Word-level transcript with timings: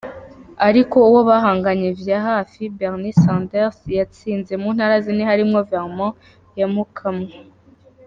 Ariko 0.67 0.95
uwo 1.09 1.19
bahanganye 1.29 1.89
vya 2.01 2.19
hafi, 2.27 2.61
Bernie 2.77 3.17
Sanders, 3.23 3.77
yatsinze 3.97 4.53
mu 4.61 4.69
ntara 4.75 4.95
zine 5.05 5.23
harimwo 5.29 5.59
Vermont 5.69 6.17
yamukamwo. 6.59 7.29